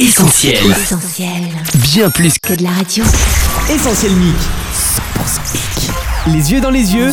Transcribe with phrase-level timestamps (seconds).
[0.00, 0.70] Essentiel.
[0.70, 1.50] Essentiel.
[1.74, 3.04] Bien plus que de la radio.
[3.68, 4.34] Essentiel Mic.
[5.14, 5.39] 100% hic.
[6.32, 7.10] Les yeux dans les yeux.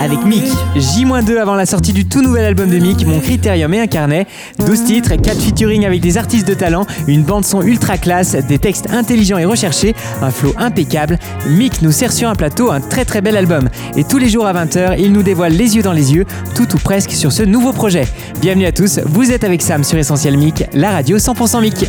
[0.00, 0.44] Avec Mick.
[0.76, 4.26] J-2 avant la sortie du tout nouvel album de Mick, Mon Critérium et un carnet.
[4.64, 8.58] 12 titres, 4 featuring avec des artistes de talent, une bande son ultra classe, des
[8.58, 11.18] textes intelligents et recherchés, un flow impeccable.
[11.48, 13.68] Mick nous sert sur un plateau un très très bel album.
[13.96, 16.24] Et tous les jours à 20h, il nous dévoile les yeux dans les yeux,
[16.54, 18.06] tout ou presque sur ce nouveau projet.
[18.40, 21.86] Bienvenue à tous, vous êtes avec Sam sur Essentiel Mick, la radio 100% Mick.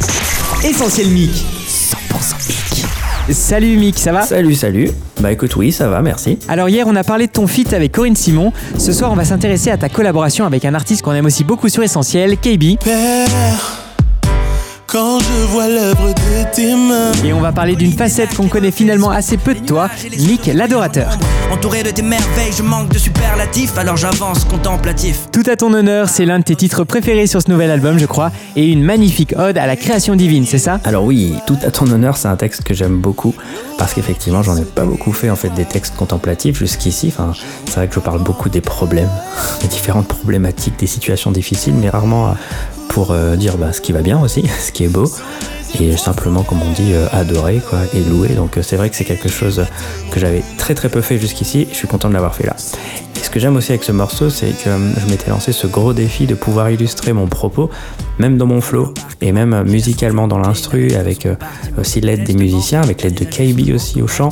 [0.63, 1.31] Essentiel Mick.
[1.31, 2.58] 100% hic.
[3.31, 4.89] Salut Mick, ça va Salut, salut.
[5.21, 6.39] Bah écoute, oui, ça va, merci.
[6.47, 8.51] Alors hier on a parlé de ton feat avec Corinne Simon.
[8.77, 11.69] Ce soir on va s'intéresser à ta collaboration avec un artiste qu'on aime aussi beaucoup
[11.69, 12.79] sur Essentiel, KB.
[12.83, 13.29] Père,
[14.87, 17.11] quand je vois l'œuvre de tes mains.
[17.23, 21.17] Et on va parler d'une facette qu'on connaît finalement assez peu de toi, Mick l'adorateur.
[21.51, 25.27] Entouré de tes merveilles, je manque de superlatifs, alors j'avance contemplatif.
[25.31, 28.05] Tout à ton honneur, c'est l'un de tes titres préférés sur ce nouvel album je
[28.05, 30.79] crois, et une magnifique ode à la création divine, c'est ça?
[30.83, 33.33] Alors oui, tout à ton honneur, c'est un texte que j'aime beaucoup
[33.79, 37.07] parce qu'effectivement, j'en ai pas beaucoup fait en fait des textes contemplatifs jusqu'ici.
[37.07, 37.33] Enfin,
[37.65, 39.09] c'est vrai que je parle beaucoup des problèmes,
[39.61, 42.31] des différentes problématiques, des situations difficiles, mais rarement euh,
[42.89, 45.11] pour euh, dire bah, ce qui va bien aussi, ce qui est beau.
[45.79, 48.29] Et simplement, comme on dit, euh, adorer quoi, et louer.
[48.29, 49.65] Donc euh, c'est vrai que c'est quelque chose
[50.11, 51.67] que j'avais très très peu fait jusqu'ici.
[51.71, 52.55] Je suis content de l'avoir fait là.
[53.29, 55.93] Ce que j'aime aussi avec ce morceau, c'est que euh, je m'étais lancé ce gros
[55.93, 57.69] défi de pouvoir illustrer mon propos,
[58.17, 58.91] même dans mon flow,
[59.21, 61.35] et même euh, musicalement dans l'instru, avec euh,
[61.77, 64.29] aussi l'aide des musiciens, avec l'aide de KB aussi au chant.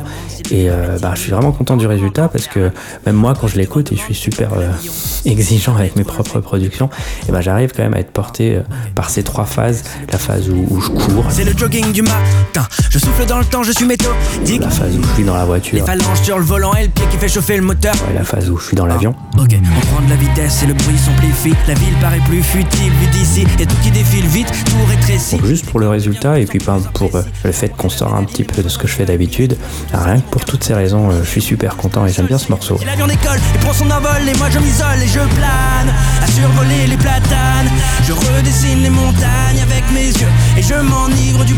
[0.51, 2.71] Et euh, bah, je suis vraiment content du résultat parce que
[3.05, 4.71] même moi, quand je l'écoute, et je suis super euh,
[5.25, 6.89] exigeant avec mes propres productions,
[7.27, 8.61] et ben j'arrive quand même à être porté euh,
[8.95, 9.83] par ces trois phases.
[10.11, 13.45] La phase où, où je cours, C'est le jogging du matin, je souffle dans le
[13.45, 14.61] temps, je suis méthodique.
[14.61, 16.89] la phase où je suis dans la Les voiture, phalanges sur le volant et le
[16.89, 17.93] pied qui fait chauffer le moteur.
[18.09, 19.13] et la phase où je suis dans l'avion.
[19.37, 21.53] Ok, on prend de la vitesse et le bruit s'amplifie.
[21.67, 23.45] La ville paraît plus futile vue d'ici.
[23.59, 25.39] Et tout qui défile vite, tout rétrécit.
[25.43, 28.43] Juste pour le résultat et puis ben, pour euh, le fait qu'on sort un petit
[28.43, 29.57] peu de ce que je fais d'habitude,
[29.93, 32.49] rien que pour toutes ces raisons, euh, je suis super content et j'aime bien ce
[32.49, 32.79] morceau.
[32.81, 34.27] Et l'avion décolle et prend son envol.
[34.27, 35.93] Et moi je m'isole et je plane.
[36.21, 37.69] À survoler les platanes.
[38.07, 40.31] Je redessine les montagnes avec mes yeux.
[40.57, 41.56] Et je m'enivre du.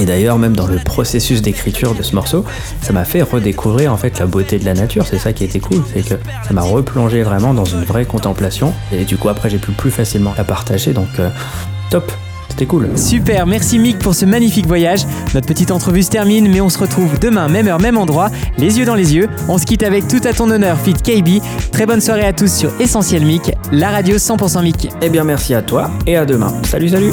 [0.00, 2.44] Et d'ailleurs, même dans le processus d'écriture de ce morceau,
[2.80, 5.06] ça m'a fait redécouvrir en fait la beauté de la nature.
[5.06, 6.14] C'est ça qui était cool, c'est que
[6.46, 8.72] ça m'a replongé vraiment dans une vraie contemplation.
[8.92, 10.92] Et du coup, après, j'ai pu plus facilement la partager.
[10.92, 11.28] Donc, euh,
[11.90, 12.10] top,
[12.48, 12.88] c'était cool.
[12.96, 15.00] Super, merci Mick pour ce magnifique voyage.
[15.34, 18.78] Notre petite entrevue se termine, mais on se retrouve demain, même heure, même endroit, les
[18.78, 19.28] yeux dans les yeux.
[19.48, 21.42] On se quitte avec tout à ton honneur, fit KB.
[21.70, 24.88] Très bonne soirée à tous sur Essentiel Mick, la radio 100% Mick.
[25.02, 26.54] Eh bien, merci à toi et à demain.
[26.64, 27.12] Salut, salut.